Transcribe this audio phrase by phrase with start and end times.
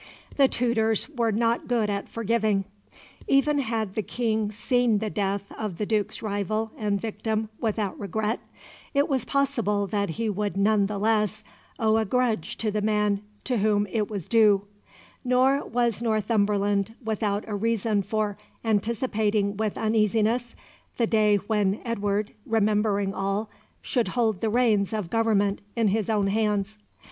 [0.35, 2.65] The Tudors were not good at forgiving.
[3.27, 8.39] Even had the King seen the death of the Duke's rival and victim without regret,
[8.95, 11.43] it was possible that he would none the less
[11.77, 14.65] owe a grudge to the man to whom it was due;
[15.23, 20.55] nor was Northumberland without a reason for anticipating with uneasiness
[20.97, 23.51] the day when Edward, remembering all,
[23.83, 26.79] should hold the reins of Government in his own hands.